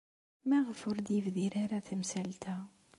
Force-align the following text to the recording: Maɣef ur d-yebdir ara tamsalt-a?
Maɣef 0.49 0.79
ur 0.89 0.97
d-yebdir 0.99 1.53
ara 1.63 1.85
tamsalt-a? 1.87 2.55